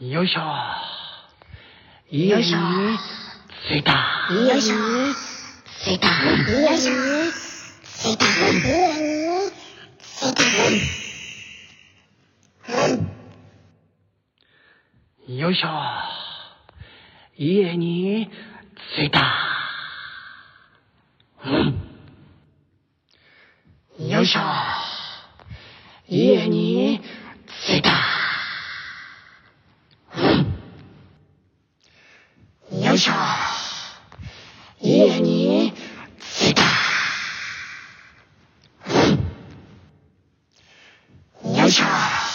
[0.00, 0.40] よいしょ。
[2.10, 2.42] 家に
[3.68, 3.92] 着いた。
[4.30, 4.76] よいしょ
[5.84, 6.92] 着いたよいしょ
[8.02, 8.26] 着いた
[9.98, 10.42] 着いた
[15.32, 15.68] よいしょ。
[17.36, 18.30] 家に
[18.96, 19.20] 着いた。
[23.98, 24.08] うん。
[24.08, 24.40] よいしょ。
[26.08, 27.00] 家に
[32.98, 33.12] しょ
[34.80, 35.72] 家に
[36.20, 36.62] 着いた。
[41.60, 42.25] よいしょ。